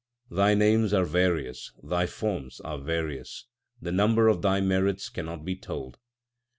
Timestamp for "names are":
0.55-1.05